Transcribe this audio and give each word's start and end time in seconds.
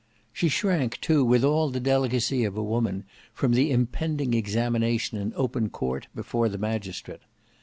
She 0.33 0.49
shrank, 0.49 0.99
too, 0.99 1.23
with 1.23 1.43
all 1.43 1.69
the 1.69 1.79
delicacy 1.79 2.43
of 2.43 2.57
a 2.57 2.63
woman, 2.63 3.03
from 3.35 3.51
the 3.53 3.69
impending 3.69 4.33
examination 4.33 5.19
in 5.19 5.31
open 5.35 5.69
court 5.69 6.07
before 6.15 6.49
the 6.49 6.57
magistrate. 6.57 7.21